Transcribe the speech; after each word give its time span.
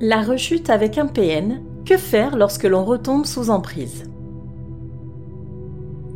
La 0.00 0.22
rechute 0.22 0.70
avec 0.70 0.98
un 0.98 1.06
PN, 1.06 1.60
que 1.86 1.96
faire 1.96 2.36
lorsque 2.36 2.64
l'on 2.64 2.84
retombe 2.84 3.26
sous 3.26 3.48
emprise? 3.48 4.02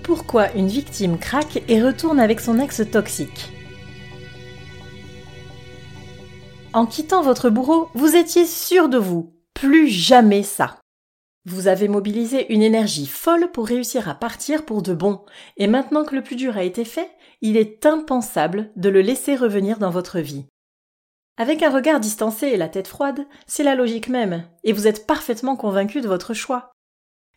Pourquoi 0.02 0.52
une 0.56 0.68
victime 0.68 1.20
craque 1.20 1.62
et 1.68 1.82
retourne 1.82 2.20
avec 2.20 2.40
son 2.40 2.60
ex 2.60 2.82
toxique? 2.92 3.52
En 6.72 6.86
quittant 6.86 7.24
votre 7.24 7.50
bourreau, 7.50 7.90
vous 7.96 8.16
étiez 8.16 8.46
sûr 8.46 8.90
de 8.90 9.00
vous. 9.00 9.34
Plus 9.56 9.88
jamais 9.88 10.44
ça. 10.44 10.78
Vous 11.46 11.68
avez 11.68 11.88
mobilisé 11.88 12.54
une 12.54 12.62
énergie 12.62 13.08
folle 13.08 13.50
pour 13.52 13.66
réussir 13.66 14.08
à 14.08 14.14
partir 14.14 14.66
pour 14.66 14.84
de 14.84 14.94
bon, 14.94 15.26
et 15.58 15.66
maintenant 15.66 16.06
que 16.06 16.14
le 16.14 16.22
plus 16.22 16.36
dur 16.36 16.58
a 16.58 16.64
été 16.64 16.86
fait, 16.86 17.10
il 17.42 17.58
est 17.58 17.88
impensable 17.88 18.72
de 18.76 18.90
le 18.90 19.02
laisser 19.02 19.36
revenir 19.36 19.80
dans 19.80 19.90
votre 19.90 20.20
vie. 20.20 20.46
Avec 21.38 21.64
un 21.64 21.72
regard 21.72 22.00
distancé 22.00 22.48
et 22.48 22.58
la 22.58 22.70
tête 22.70 22.88
froide, 22.88 23.26
c'est 23.48 23.64
la 23.64 23.74
logique 23.74 24.10
même, 24.10 24.44
et 24.64 24.72
vous 24.72 24.86
êtes 24.86 25.08
parfaitement 25.08 25.56
convaincu 25.56 26.02
de 26.02 26.08
votre 26.08 26.36
choix. 26.36 26.72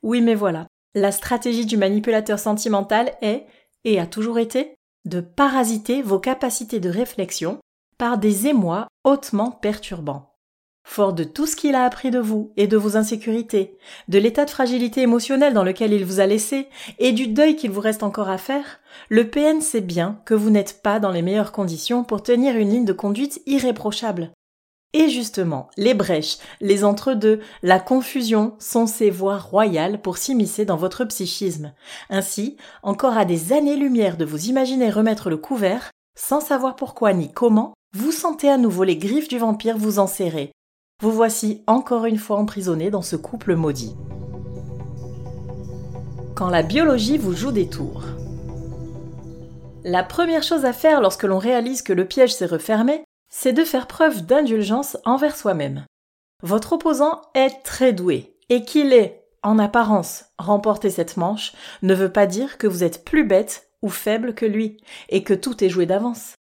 Oui, 0.03 0.21
mais 0.21 0.35
voilà, 0.35 0.67
la 0.95 1.13
stratégie 1.13 1.65
du 1.65 1.79
manipulateur 1.79 2.39
sentimental 2.39 3.13
est, 3.23 3.47
et 3.85 3.99
a 3.99 4.07
toujours 4.07 4.39
été, 4.39 4.75
de 5.07 5.21
parasiter 5.21 6.03
vos 6.03 6.19
capacités 6.19 6.81
de 6.81 6.91
réflexion 6.91 7.61
par 8.03 8.19
des 8.19 8.49
émois 8.49 8.89
hautement 9.05 9.53
perturbants. 9.53 10.35
Fort 10.83 11.13
de 11.13 11.23
tout 11.23 11.47
ce 11.47 11.55
qu'il 11.55 11.77
a 11.77 11.85
appris 11.85 12.11
de 12.11 12.19
vous 12.19 12.53
et 12.57 12.67
de 12.67 12.77
vos 12.77 12.97
insécurités, 12.97 13.79
de 14.09 14.19
l'état 14.19 14.45
de 14.45 14.51
fragilité 14.51 15.03
émotionnelle 15.03 15.55
dans 15.55 15.63
lequel 15.63 15.93
il 15.93 16.05
vous 16.05 16.19
a 16.19 16.27
laissé 16.27 16.67
et 16.99 17.13
du 17.13 17.29
deuil 17.29 17.55
qu'il 17.55 17.71
vous 17.71 17.81
reste 17.81 18.03
encore 18.03 18.29
à 18.29 18.39
faire, 18.39 18.81
le 19.09 19.31
PN 19.31 19.61
sait 19.61 19.81
bien 19.81 20.21
que 20.25 20.35
vous 20.35 20.51
n'êtes 20.51 20.83
pas 20.83 20.99
dans 20.99 21.13
les 21.13 21.23
meilleures 21.23 21.53
conditions 21.53 22.03
pour 22.03 22.25
tenir 22.25 22.57
une 22.57 22.71
ligne 22.71 22.85
de 22.85 22.93
conduite 22.93 23.41
irréprochable. 23.47 24.33
Et 24.95 25.09
justement, 25.09 25.71
les 25.77 25.95
brèches, 25.95 26.39
les 26.61 26.83
entre-deux, 26.83 27.39
la 27.63 27.79
confusion 27.79 28.57
sont 28.59 28.89
ces 28.89 29.11
voies 29.11 29.39
royales 29.39 30.03
pour 30.03 30.19
s'immiscer 30.19 30.65
dans 30.65 30.77
votre 30.77 31.05
psychisme. 31.05 31.73
Ainsi, 32.11 32.57
encore 32.83 33.17
à 33.17 33.25
des 33.25 33.53
années-lumière 33.53 34.17
de 34.17 34.25
vous 34.25 34.47
imaginer 34.47 34.91
remettre 34.91 35.31
le 35.31 35.37
couvert, 35.37 35.93
sans 36.19 36.41
savoir 36.41 36.75
pourquoi 36.75 37.13
ni 37.13 37.31
comment, 37.31 37.75
vous 37.95 38.11
sentez 38.11 38.49
à 38.49 38.57
nouveau 38.57 38.85
les 38.85 38.97
griffes 38.97 39.29
du 39.29 39.39
vampire 39.39 39.77
vous 39.77 39.99
enserrer, 39.99 40.53
vous 41.03 41.13
voici 41.13 41.63
encore 41.67 42.07
une 42.07 42.17
fois 42.17 42.39
emprisonné 42.39 42.91
dans 42.91 43.03
ce 43.03 43.17
couple 43.17 43.55
maudit. 43.55 43.95
Quand 46.35 46.49
la 46.49 46.63
biologie 46.63 47.19
vous 47.19 47.35
joue 47.35 47.53
des 47.53 47.69
tours. 47.69 48.05
La 49.85 50.03
première 50.03 50.43
chose 50.43 50.65
à 50.65 50.73
faire 50.73 51.01
lorsque 51.01 51.25
l'on 51.25 51.39
réalise 51.39 51.83
que 51.83 51.93
le 51.93 52.07
piège 52.07 52.33
s'est 52.33 52.47
refermé, 52.47 53.05
c'est 53.29 53.53
de 53.53 53.65
faire 53.65 53.87
preuve 53.87 54.25
d'indulgence 54.25 54.97
envers 55.05 55.37
soi-même. 55.37 55.85
Votre 56.43 56.75
opposant 56.75 57.21
est 57.35 57.63
très 57.63 57.93
doué, 57.93 58.37
et 58.49 58.65
qu'il 58.65 58.93
ait, 58.93 59.25
en 59.43 59.59
apparence, 59.59 60.25
remporté 60.39 60.89
cette 60.89 61.17
manche 61.17 61.53
ne 61.83 61.95
veut 61.95 62.13
pas 62.13 62.27
dire 62.27 62.59
que 62.59 62.67
vous 62.67 62.85
êtes 62.85 63.05
plus 63.05 63.25
bête 63.25 63.69
ou 63.83 63.89
faible 63.89 64.35
que 64.35 64.47
lui, 64.47 64.79
et 65.09 65.25
que 65.25 65.35
tout 65.35 65.63
est 65.63 65.69
joué 65.69 65.85
d'avance. 65.85 66.35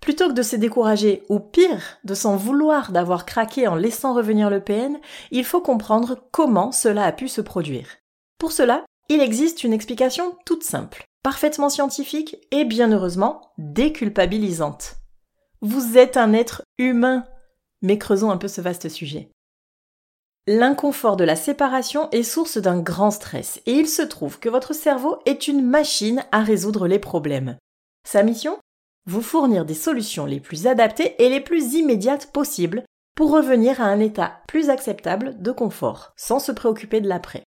Plutôt 0.00 0.28
que 0.28 0.34
de 0.34 0.42
se 0.42 0.56
décourager, 0.56 1.22
ou 1.28 1.40
pire, 1.40 1.98
de 2.04 2.14
s'en 2.14 2.36
vouloir 2.36 2.92
d'avoir 2.92 3.24
craqué 3.24 3.66
en 3.66 3.74
laissant 3.74 4.12
revenir 4.12 4.50
le 4.50 4.60
PN, 4.60 4.98
il 5.30 5.44
faut 5.44 5.62
comprendre 5.62 6.18
comment 6.30 6.72
cela 6.72 7.04
a 7.04 7.12
pu 7.12 7.28
se 7.28 7.40
produire. 7.40 7.88
Pour 8.38 8.52
cela, 8.52 8.84
il 9.08 9.20
existe 9.20 9.64
une 9.64 9.72
explication 9.72 10.36
toute 10.44 10.62
simple, 10.62 11.04
parfaitement 11.22 11.68
scientifique 11.68 12.36
et 12.50 12.64
bien 12.64 12.92
heureusement 12.92 13.52
déculpabilisante. 13.58 14.96
Vous 15.60 15.96
êtes 15.96 16.16
un 16.16 16.32
être 16.32 16.62
humain. 16.78 17.24
Mais 17.80 17.98
creusons 17.98 18.30
un 18.30 18.36
peu 18.36 18.48
ce 18.48 18.60
vaste 18.60 18.88
sujet. 18.88 19.30
L'inconfort 20.46 21.16
de 21.16 21.24
la 21.24 21.36
séparation 21.36 22.10
est 22.10 22.22
source 22.22 22.58
d'un 22.58 22.78
grand 22.78 23.10
stress 23.10 23.62
et 23.64 23.72
il 23.72 23.88
se 23.88 24.02
trouve 24.02 24.38
que 24.38 24.50
votre 24.50 24.74
cerveau 24.74 25.18
est 25.24 25.48
une 25.48 25.64
machine 25.64 26.24
à 26.32 26.42
résoudre 26.42 26.86
les 26.86 26.98
problèmes. 26.98 27.56
Sa 28.06 28.22
mission? 28.22 28.58
Vous 29.06 29.22
fournir 29.22 29.64
des 29.64 29.74
solutions 29.74 30.26
les 30.26 30.40
plus 30.40 30.66
adaptées 30.66 31.14
et 31.22 31.28
les 31.28 31.40
plus 31.40 31.74
immédiates 31.74 32.32
possibles 32.32 32.84
pour 33.14 33.30
revenir 33.30 33.80
à 33.80 33.84
un 33.84 34.00
état 34.00 34.40
plus 34.48 34.70
acceptable 34.70 35.40
de 35.40 35.52
confort, 35.52 36.12
sans 36.16 36.38
se 36.38 36.52
préoccuper 36.52 37.00
de 37.00 37.08
l'après. 37.08 37.44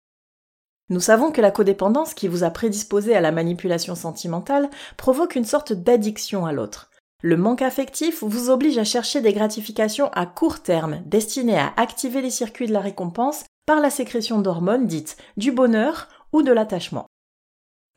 Nous 0.88 1.00
savons 1.00 1.32
que 1.32 1.40
la 1.40 1.50
codépendance 1.50 2.14
qui 2.14 2.28
vous 2.28 2.44
a 2.44 2.50
prédisposé 2.50 3.16
à 3.16 3.20
la 3.20 3.32
manipulation 3.32 3.96
sentimentale 3.96 4.70
provoque 4.96 5.34
une 5.34 5.44
sorte 5.44 5.72
d'addiction 5.72 6.46
à 6.46 6.52
l'autre. 6.52 6.90
Le 7.22 7.36
manque 7.36 7.62
affectif 7.62 8.22
vous 8.22 8.50
oblige 8.50 8.78
à 8.78 8.84
chercher 8.84 9.20
des 9.20 9.32
gratifications 9.32 10.08
à 10.12 10.26
court 10.26 10.62
terme 10.62 11.02
destinées 11.06 11.58
à 11.58 11.72
activer 11.76 12.22
les 12.22 12.30
circuits 12.30 12.68
de 12.68 12.72
la 12.72 12.80
récompense 12.80 13.44
par 13.66 13.80
la 13.80 13.90
sécrétion 13.90 14.38
d'hormones 14.40 14.86
dites 14.86 15.16
du 15.36 15.50
bonheur 15.50 16.08
ou 16.32 16.42
de 16.42 16.52
l'attachement. 16.52 17.06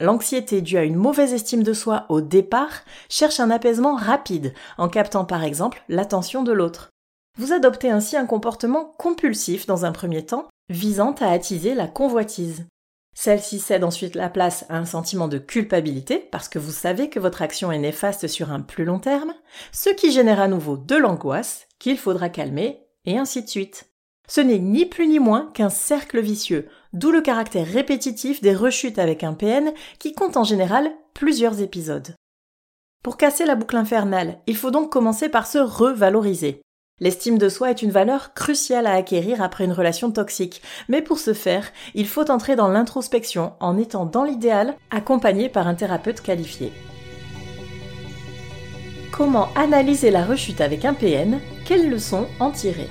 L'anxiété 0.02 0.62
due 0.62 0.78
à 0.78 0.84
une 0.86 0.96
mauvaise 0.96 1.34
estime 1.34 1.64
de 1.64 1.74
soi 1.74 2.06
au 2.08 2.22
départ 2.22 2.72
cherche 3.10 3.42
un 3.42 3.52
apaisement 3.52 3.96
rapide 3.96 4.54
en 4.78 4.88
captant 4.88 5.26
par 5.26 5.44
exemple 5.44 5.84
l'attention 5.90 6.42
de 6.42 6.54
l'autre. 6.54 6.90
Vous 7.38 7.52
adoptez 7.52 7.90
ainsi 7.90 8.16
un 8.16 8.26
comportement 8.26 8.94
compulsif 8.98 9.66
dans 9.66 9.84
un 9.84 9.92
premier 9.92 10.26
temps, 10.26 10.48
visant 10.70 11.14
à 11.20 11.32
attiser 11.32 11.74
la 11.74 11.88
convoitise. 11.88 12.66
Celle-ci 13.14 13.60
cède 13.60 13.84
ensuite 13.84 14.16
la 14.16 14.30
place 14.30 14.66
à 14.70 14.78
un 14.78 14.86
sentiment 14.86 15.28
de 15.28 15.38
culpabilité 15.38 16.18
parce 16.32 16.48
que 16.48 16.60
vous 16.60 16.72
savez 16.72 17.10
que 17.10 17.20
votre 17.20 17.42
action 17.42 17.70
est 17.70 17.80
néfaste 17.80 18.28
sur 18.28 18.52
un 18.52 18.62
plus 18.62 18.86
long 18.86 19.00
terme, 19.00 19.34
ce 19.74 19.90
qui 19.90 20.12
génère 20.12 20.40
à 20.40 20.48
nouveau 20.48 20.78
de 20.78 20.96
l'angoisse 20.96 21.68
qu'il 21.80 21.98
faudra 21.98 22.30
calmer, 22.30 22.86
et 23.04 23.18
ainsi 23.18 23.44
de 23.44 23.50
suite. 23.50 23.89
Ce 24.30 24.42
n'est 24.42 24.60
ni 24.60 24.86
plus 24.86 25.08
ni 25.08 25.20
moins 25.20 25.50
qu'un 25.54 25.70
cercle 25.70 26.22
vicieux 26.22 26.70
d'où 26.94 27.12
le 27.12 27.22
caractère 27.22 27.68
répétitif 27.68 28.42
des 28.42 28.54
rechutes 28.54 29.00
avec 29.00 29.24
un 29.24 29.34
PN 29.34 29.74
qui 29.98 30.14
compte 30.14 30.38
en 30.38 30.44
général 30.44 30.92
plusieurs 31.14 31.62
épisodes. 31.62 32.16
Pour 33.04 33.18
casser 33.18 33.46
la 33.46 33.56
boucle 33.56 33.76
infernale, 33.76 34.40
il 34.46 34.56
faut 34.56 34.72
donc 34.72 34.92
commencer 34.92 35.30
par 35.30 35.48
se 35.48 35.58
revaloriser. 35.58 36.62
L'estime 37.00 37.38
de 37.38 37.50
soi 37.50 37.72
est 37.72 37.82
une 37.82 37.92
valeur 37.92 38.34
cruciale 38.34 38.86
à 38.86 38.94
acquérir 38.94 39.42
après 39.42 39.64
une 39.64 39.72
relation 39.72 40.12
toxique, 40.12 40.62
mais 40.90 41.02
pour 41.02 41.18
ce 41.18 41.34
faire, 41.34 41.72
il 41.96 42.08
faut 42.08 42.30
entrer 42.30 42.56
dans 42.56 42.68
l'introspection 42.68 43.54
en 43.60 43.78
étant 43.78 44.06
dans 44.06 44.26
l'idéal 44.26 44.76
accompagné 44.92 45.50
par 45.50 45.68
un 45.68 45.76
thérapeute 45.76 46.22
qualifié. 46.22 46.72
Comment 49.12 49.48
analyser 49.56 50.12
la 50.12 50.26
rechute 50.26 50.62
avec 50.62 50.86
un 50.86 50.94
PN 50.94 51.40
Quelles 51.66 51.90
leçons 51.90 52.28
en 52.40 52.52
tirer? 52.52 52.90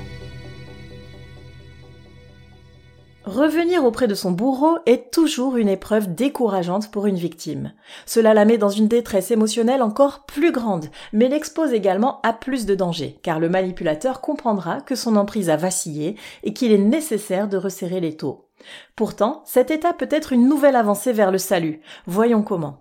Revenir 3.29 3.85
auprès 3.85 4.09
de 4.09 4.15
son 4.15 4.33
bourreau 4.33 4.79
est 4.87 5.13
toujours 5.13 5.59
une 5.59 5.69
épreuve 5.69 6.15
décourageante 6.15 6.91
pour 6.91 7.05
une 7.05 7.17
victime. 7.17 7.75
Cela 8.07 8.33
la 8.33 8.47
met 8.47 8.57
dans 8.57 8.71
une 8.71 8.89
détresse 8.89 9.31
émotionnelle 9.31 9.83
encore 9.83 10.25
plus 10.25 10.51
grande, 10.51 10.87
mais 11.13 11.29
l'expose 11.29 11.75
également 11.75 12.23
à 12.23 12.33
plus 12.33 12.65
de 12.65 12.75
danger, 12.75 13.19
car 13.23 13.39
le 13.39 13.51
manipulateur 13.51 14.23
comprendra 14.23 14.81
que 14.81 14.95
son 14.95 15.15
emprise 15.15 15.51
a 15.51 15.57
vacillé 15.57 16.17
et 16.43 16.55
qu'il 16.55 16.73
est 16.73 16.79
nécessaire 16.79 17.49
de 17.49 17.59
resserrer 17.59 18.01
les 18.01 18.17
taux. 18.17 18.49
Pourtant, 18.97 19.43
cet 19.45 19.71
état 19.71 19.93
peut 19.93 20.09
être 20.11 20.33
une 20.33 20.49
nouvelle 20.49 20.75
avancée 20.75 21.13
vers 21.13 21.31
le 21.31 21.37
salut. 21.37 21.83
Voyons 22.07 22.41
comment. 22.41 22.79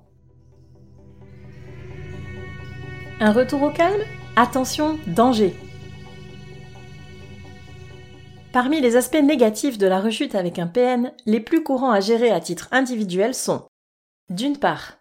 Un 3.20 3.34
retour 3.34 3.64
au 3.64 3.70
calme? 3.70 4.00
Attention, 4.38 4.98
danger 5.08 5.54
Parmi 8.60 8.82
les 8.82 8.96
aspects 8.96 9.22
négatifs 9.22 9.78
de 9.78 9.86
la 9.86 10.00
rechute 10.00 10.34
avec 10.34 10.58
un 10.58 10.66
PN, 10.66 11.14
les 11.28 11.40
plus 11.40 11.62
courants 11.62 11.92
à 11.92 12.00
gérer 12.00 12.32
à 12.32 12.40
titre 12.40 12.70
individuel 12.72 13.36
sont 13.36 13.68
d'une 14.32 14.58
part, 14.58 14.98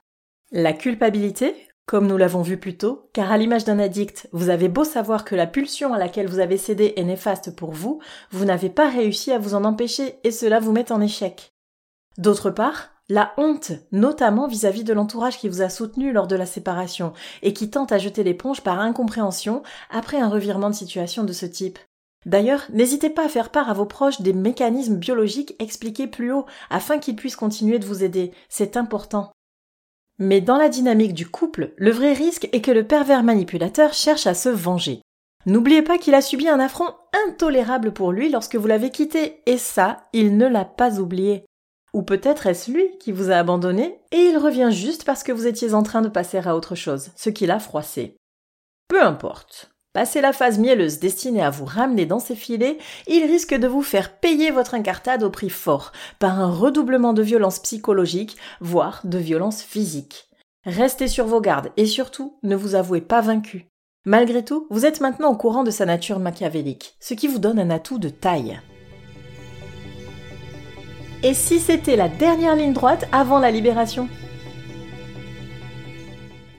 la 0.52 0.74
culpabilité, 0.74 1.54
comme 1.86 2.06
nous 2.06 2.18
l'avons 2.18 2.42
vu 2.42 2.58
plus 2.58 2.76
tôt, 2.76 3.08
car 3.14 3.32
à 3.32 3.38
l'image 3.38 3.64
d'un 3.64 3.78
addict, 3.78 4.28
vous 4.32 4.50
avez 4.50 4.68
beau 4.68 4.84
savoir 4.84 5.24
que 5.24 5.34
la 5.34 5.46
pulsion 5.46 5.94
à 5.94 5.98
laquelle 5.98 6.28
vous 6.28 6.40
avez 6.40 6.58
cédé 6.58 6.92
est 6.96 7.04
néfaste 7.04 7.56
pour 7.56 7.72
vous, 7.72 7.98
vous 8.30 8.44
n'avez 8.44 8.68
pas 8.68 8.90
réussi 8.90 9.32
à 9.32 9.38
vous 9.38 9.54
en 9.54 9.64
empêcher 9.64 10.18
et 10.22 10.32
cela 10.32 10.60
vous 10.60 10.72
met 10.72 10.92
en 10.92 11.00
échec. 11.00 11.54
D'autre 12.18 12.50
part, 12.50 12.90
la 13.08 13.32
honte, 13.38 13.72
notamment 13.90 14.48
vis-à-vis 14.48 14.84
de 14.84 14.92
l'entourage 14.92 15.38
qui 15.38 15.48
vous 15.48 15.62
a 15.62 15.70
soutenu 15.70 16.12
lors 16.12 16.26
de 16.26 16.36
la 16.36 16.44
séparation 16.44 17.14
et 17.40 17.54
qui 17.54 17.70
tente 17.70 17.90
à 17.90 17.96
jeter 17.96 18.22
l'éponge 18.22 18.60
par 18.60 18.80
incompréhension 18.80 19.62
après 19.88 20.20
un 20.20 20.28
revirement 20.28 20.68
de 20.68 20.74
situation 20.74 21.24
de 21.24 21.32
ce 21.32 21.46
type. 21.46 21.78
D'ailleurs, 22.26 22.64
n'hésitez 22.73 23.08
pas 23.08 23.25
à 23.25 23.28
faire 23.28 23.50
part 23.50 23.70
à 23.70 23.73
vos 23.73 23.87
proches 23.87 24.20
des 24.20 24.32
mécanismes 24.32 24.96
biologiques 24.96 25.55
expliqués 25.61 26.08
plus 26.08 26.32
haut 26.32 26.44
afin 26.70 26.99
qu'ils 26.99 27.14
puissent 27.14 27.37
continuer 27.37 27.78
de 27.78 27.87
vous 27.87 28.02
aider. 28.02 28.32
C'est 28.49 28.76
important. 28.76 29.31
Mais 30.19 30.40
dans 30.40 30.56
la 30.56 30.69
dynamique 30.69 31.14
du 31.14 31.28
couple, 31.28 31.73
le 31.76 31.93
vrai 31.93 32.12
risque 32.12 32.49
est 32.52 32.62
que 32.62 32.73
le 32.73 32.84
pervers 32.84 33.23
manipulateur 33.23 33.93
cherche 33.93 34.26
à 34.26 34.34
se 34.34 34.49
venger. 34.49 35.02
N'oubliez 35.46 35.82
pas 35.82 35.99
qu'il 35.99 36.14
a 36.14 36.20
subi 36.20 36.49
un 36.49 36.58
affront 36.58 36.93
intolérable 37.28 37.93
pour 37.93 38.11
lui 38.11 38.28
lorsque 38.28 38.56
vous 38.56 38.67
l'avez 38.67 38.90
quitté, 38.90 39.43
et 39.46 39.58
ça, 39.58 40.08
il 40.12 40.37
ne 40.37 40.46
l'a 40.46 40.64
pas 40.64 40.99
oublié. 40.99 41.44
Ou 41.93 42.02
peut-être 42.02 42.49
est-ce 42.49 42.73
lui 42.73 42.99
qui 42.99 43.12
vous 43.12 43.31
a 43.31 43.37
abandonné, 43.37 44.00
et 44.11 44.17
il 44.17 44.37
revient 44.37 44.70
juste 44.73 45.05
parce 45.05 45.23
que 45.23 45.31
vous 45.31 45.46
étiez 45.46 45.75
en 45.75 45.84
train 45.84 46.02
de 46.02 46.08
passer 46.08 46.38
à 46.38 46.56
autre 46.56 46.75
chose, 46.75 47.11
ce 47.14 47.31
qui 47.31 47.46
l'a 47.46 47.61
froissé. 47.61 48.17
Peu 48.88 49.00
importe. 49.00 49.70
Passé 49.96 50.20
la 50.20 50.34
phase 50.34 50.58
mielleuse 50.58 50.98
destinée 50.98 51.40
à 51.40 51.48
vous 51.48 51.64
ramener 51.64 52.04
dans 52.04 52.19
ses 52.19 52.34
filets, 52.37 52.76
il 53.06 53.25
risque 53.25 53.54
de 53.54 53.66
vous 53.66 53.81
faire 53.81 54.12
payer 54.12 54.50
votre 54.50 54.75
incartade 54.75 55.22
au 55.22 55.31
prix 55.31 55.48
fort, 55.48 55.90
par 56.19 56.38
un 56.38 56.50
redoublement 56.50 57.14
de 57.14 57.22
violence 57.22 57.60
psychologique, 57.60 58.37
voire 58.60 59.00
de 59.04 59.16
violence 59.16 59.62
physique. 59.62 60.28
Restez 60.66 61.08
sur 61.08 61.25
vos 61.25 61.40
gardes 61.40 61.70
et 61.78 61.87
surtout, 61.87 62.37
ne 62.43 62.56
vous 62.56 62.75
avouez 62.75 63.00
pas 63.00 63.22
vaincu. 63.22 63.69
Malgré 64.04 64.44
tout, 64.44 64.66
vous 64.69 64.84
êtes 64.84 65.00
maintenant 65.00 65.31
au 65.31 65.37
courant 65.38 65.64
de 65.64 65.70
sa 65.70 65.87
nature 65.87 66.19
machiavélique, 66.19 66.94
ce 67.00 67.14
qui 67.14 67.26
vous 67.26 67.38
donne 67.38 67.58
un 67.58 67.70
atout 67.70 67.99
de 67.99 68.10
taille. 68.10 68.60
Et 71.22 71.32
si 71.32 71.58
c'était 71.58 71.96
la 71.96 72.10
dernière 72.10 72.54
ligne 72.54 72.75
droite 72.75 73.08
avant 73.12 73.38
la 73.38 73.50
libération? 73.50 74.10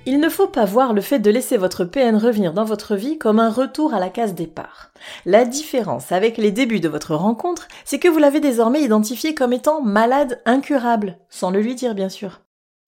Il 0.07 0.21
ne 0.21 0.29
faut 0.29 0.47
pas 0.47 0.63
voir 0.63 0.93
le 0.93 1.01
fait 1.01 1.19
de 1.19 1.29
laisser 1.29 1.57
votre 1.57 1.83
PN 1.83 2.15
revenir 2.15 2.53
dans 2.53 2.63
votre 2.63 2.95
vie 2.95 3.17
comme 3.17 3.41
un 3.41 3.49
retour 3.49 3.93
à 3.93 3.99
la 3.99 4.09
case 4.09 4.33
départ. 4.33 4.93
La 5.25 5.43
différence 5.43 6.13
avec 6.13 6.37
les 6.37 6.49
débuts 6.49 6.79
de 6.79 6.87
votre 6.87 7.13
rencontre, 7.13 7.67
c'est 7.83 7.99
que 7.99 8.07
vous 8.07 8.17
l'avez 8.17 8.39
désormais 8.39 8.81
identifié 8.81 9.35
comme 9.35 9.51
étant 9.51 9.81
malade 9.81 10.41
incurable, 10.45 11.17
sans 11.29 11.51
le 11.51 11.59
lui 11.59 11.75
dire 11.75 11.93
bien 11.93 12.07
sûr. 12.07 12.39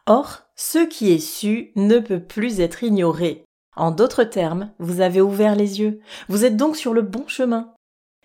Or, 0.05 0.43
ce 0.55 0.79
qui 0.79 1.11
est 1.11 1.19
su 1.19 1.73
ne 1.75 1.99
peut 1.99 2.21
plus 2.21 2.61
être 2.61 2.85
ignoré. 2.85 3.43
En 3.75 3.91
d'autres 3.91 4.23
termes, 4.23 4.71
vous 4.79 5.01
avez 5.01 5.19
ouvert 5.19 5.57
les 5.57 5.81
yeux. 5.81 5.99
Vous 6.29 6.45
êtes 6.45 6.55
donc 6.55 6.77
sur 6.77 6.93
le 6.93 7.01
bon 7.01 7.27
chemin. 7.27 7.73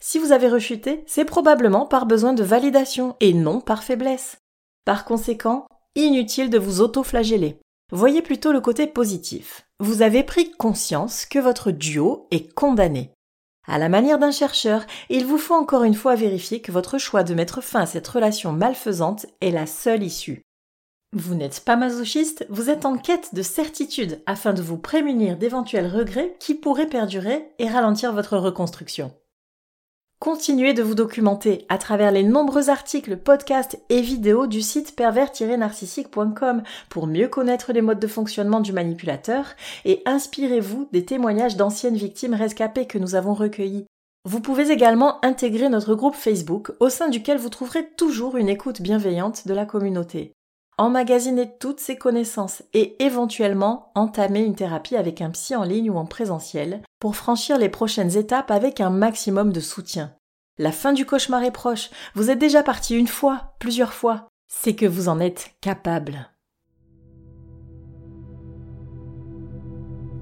Si 0.00 0.20
vous 0.20 0.30
avez 0.30 0.48
rechuté, 0.48 1.02
c'est 1.08 1.24
probablement 1.24 1.84
par 1.84 2.06
besoin 2.06 2.32
de 2.32 2.44
validation 2.44 3.16
et 3.18 3.34
non 3.34 3.60
par 3.60 3.82
faiblesse. 3.82 4.36
Par 4.84 5.04
conséquent, 5.04 5.66
inutile 5.96 6.48
de 6.48 6.58
vous 6.58 6.80
auto-flageller. 6.80 7.58
Voyez 7.94 8.22
plutôt 8.22 8.50
le 8.50 8.60
côté 8.60 8.88
positif. 8.88 9.68
Vous 9.78 10.02
avez 10.02 10.24
pris 10.24 10.50
conscience 10.50 11.26
que 11.26 11.38
votre 11.38 11.70
duo 11.70 12.26
est 12.32 12.52
condamné. 12.52 13.12
À 13.68 13.78
la 13.78 13.88
manière 13.88 14.18
d'un 14.18 14.32
chercheur, 14.32 14.84
il 15.10 15.24
vous 15.24 15.38
faut 15.38 15.54
encore 15.54 15.84
une 15.84 15.94
fois 15.94 16.16
vérifier 16.16 16.60
que 16.60 16.72
votre 16.72 16.98
choix 16.98 17.22
de 17.22 17.34
mettre 17.34 17.60
fin 17.60 17.82
à 17.82 17.86
cette 17.86 18.08
relation 18.08 18.50
malfaisante 18.50 19.26
est 19.40 19.52
la 19.52 19.66
seule 19.66 20.02
issue. 20.02 20.42
Vous 21.12 21.36
n'êtes 21.36 21.60
pas 21.60 21.76
masochiste, 21.76 22.44
vous 22.50 22.68
êtes 22.68 22.84
en 22.84 22.98
quête 22.98 23.32
de 23.32 23.42
certitude 23.42 24.20
afin 24.26 24.54
de 24.54 24.62
vous 24.62 24.76
prémunir 24.76 25.36
d'éventuels 25.36 25.86
regrets 25.86 26.34
qui 26.40 26.56
pourraient 26.56 26.88
perdurer 26.88 27.52
et 27.60 27.68
ralentir 27.68 28.12
votre 28.12 28.36
reconstruction. 28.36 29.14
Continuez 30.24 30.72
de 30.72 30.82
vous 30.82 30.94
documenter 30.94 31.66
à 31.68 31.76
travers 31.76 32.10
les 32.10 32.22
nombreux 32.22 32.70
articles, 32.70 33.18
podcasts 33.18 33.78
et 33.90 34.00
vidéos 34.00 34.46
du 34.46 34.62
site 34.62 34.96
pervers-narcissique.com 34.96 36.62
pour 36.88 37.06
mieux 37.06 37.28
connaître 37.28 37.74
les 37.74 37.82
modes 37.82 38.00
de 38.00 38.06
fonctionnement 38.06 38.60
du 38.60 38.72
manipulateur 38.72 39.48
et 39.84 40.00
inspirez-vous 40.06 40.88
des 40.92 41.04
témoignages 41.04 41.58
d'anciennes 41.58 41.96
victimes 41.96 42.32
rescapées 42.32 42.86
que 42.86 42.96
nous 42.96 43.16
avons 43.16 43.34
recueillis. 43.34 43.84
Vous 44.24 44.40
pouvez 44.40 44.70
également 44.70 45.22
intégrer 45.22 45.68
notre 45.68 45.94
groupe 45.94 46.14
Facebook 46.14 46.72
au 46.80 46.88
sein 46.88 47.10
duquel 47.10 47.36
vous 47.36 47.50
trouverez 47.50 47.86
toujours 47.98 48.38
une 48.38 48.48
écoute 48.48 48.80
bienveillante 48.80 49.46
de 49.46 49.52
la 49.52 49.66
communauté. 49.66 50.32
Emmagasiner 50.76 51.56
toutes 51.60 51.78
ces 51.78 51.96
connaissances 51.96 52.64
et 52.72 52.96
éventuellement 53.04 53.92
entamer 53.94 54.40
une 54.40 54.56
thérapie 54.56 54.96
avec 54.96 55.20
un 55.20 55.30
psy 55.30 55.54
en 55.54 55.62
ligne 55.62 55.88
ou 55.88 55.96
en 55.96 56.04
présentiel 56.04 56.82
pour 56.98 57.14
franchir 57.14 57.58
les 57.58 57.68
prochaines 57.68 58.16
étapes 58.16 58.50
avec 58.50 58.80
un 58.80 58.90
maximum 58.90 59.52
de 59.52 59.60
soutien. 59.60 60.12
La 60.58 60.72
fin 60.72 60.92
du 60.92 61.06
cauchemar 61.06 61.44
est 61.44 61.52
proche, 61.52 61.90
vous 62.14 62.28
êtes 62.28 62.40
déjà 62.40 62.64
parti 62.64 62.96
une 62.96 63.06
fois, 63.06 63.54
plusieurs 63.60 63.92
fois, 63.92 64.26
c'est 64.48 64.74
que 64.74 64.86
vous 64.86 65.08
en 65.08 65.20
êtes 65.20 65.54
capable. 65.60 66.28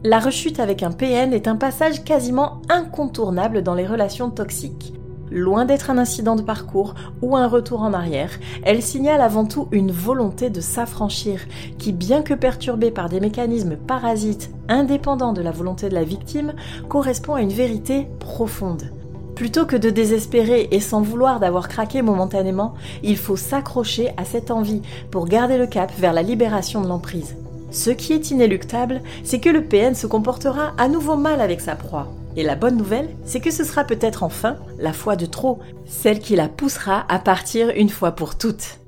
La 0.05 0.19
rechute 0.19 0.61
avec 0.61 0.83
un 0.83 0.93
PN 0.93 1.33
est 1.33 1.49
un 1.49 1.57
passage 1.57 2.05
quasiment 2.05 2.61
incontournable 2.69 3.63
dans 3.63 3.75
les 3.75 3.87
relations 3.87 4.31
toxiques. 4.31 4.93
Loin 5.35 5.65
d'être 5.65 5.89
un 5.89 5.97
incident 5.97 6.37
de 6.37 6.43
parcours 6.43 6.95
ou 7.23 7.39
un 7.39 7.49
retour 7.49 7.81
en 7.81 7.95
arrière, 7.95 8.39
elle 8.65 8.83
signale 8.83 9.23
avant 9.23 9.47
tout 9.47 9.67
une 9.73 9.91
volonté 9.91 10.51
de 10.51 10.61
s'affranchir 10.61 11.41
qui, 11.79 11.93
bien 11.93 12.21
que 12.21 12.35
perturbée 12.35 12.91
par 12.91 13.09
des 13.09 13.19
mécanismes 13.19 13.77
parasites 13.77 14.51
indépendants 14.69 15.33
de 15.33 15.41
la 15.41 15.51
volonté 15.51 15.89
de 15.89 15.95
la 15.95 16.05
victime, 16.05 16.53
correspond 16.91 17.35
à 17.35 17.41
une 17.41 17.49
vérité 17.49 18.09
profonde. 18.21 18.93
Plutôt 19.35 19.65
que 19.65 19.77
de 19.77 19.89
désespérer 19.89 20.69
et 20.71 20.81
s'en 20.81 21.01
vouloir 21.01 21.41
d'avoir 21.41 21.69
craqué 21.69 22.03
momentanément, 22.03 22.75
il 23.03 23.17
faut 23.17 23.37
s'accrocher 23.37 24.11
à 24.19 24.27
cette 24.27 24.51
envie 24.51 24.83
pour 25.11 25.25
garder 25.25 25.57
le 25.57 25.67
cap 25.67 25.91
vers 25.99 26.13
la 26.13 26.21
libération 26.21 26.83
de 26.83 26.89
l'emprise. 26.89 27.37
Ce 27.71 27.89
qui 27.89 28.13
est 28.13 28.31
inéluctable, 28.31 29.01
c'est 29.25 29.41
que 29.41 29.49
le 29.49 29.65
PN 29.65 29.95
se 29.95 30.07
comportera 30.07 30.75
à 30.77 30.89
nouveau 30.89 31.17
mal 31.17 31.41
avec 31.41 31.63
sa 31.63 31.75
proie. 31.75 32.09
Et 32.37 32.43
la 32.43 32.57
bonne 32.57 32.77
nouvelle, 32.77 33.11
c'est 33.25 33.41
que 33.41 33.51
ce 33.51 33.65
sera 33.65 33.85
peut-être 33.85 34.23
enfin 34.23 34.57
la 34.79 34.93
foi 34.93 35.17
de 35.17 35.27
trop, 35.27 35.59
celle 35.85 36.19
qui 36.19 36.35
la 36.35 36.49
poussera 36.49 37.05
à 37.09 37.19
partir 37.19 37.71
une 37.71 37.91
fois 37.91 38.13
pour 38.13 38.39
toutes. 38.39 38.79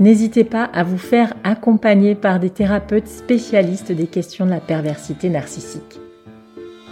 N'hésitez 0.00 0.44
pas 0.44 0.62
à 0.62 0.84
vous 0.84 0.98
faire 0.98 1.34
accompagner 1.42 2.14
par 2.14 2.38
des 2.38 2.50
thérapeutes 2.50 3.08
spécialistes 3.08 3.90
des 3.90 4.06
questions 4.06 4.46
de 4.46 4.50
la 4.50 4.60
perversité 4.60 5.28
narcissique. 5.28 5.98